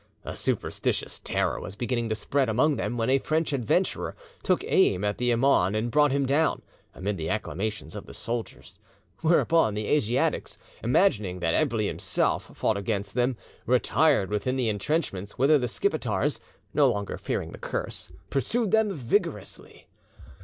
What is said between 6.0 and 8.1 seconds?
him down, amid the acclamations of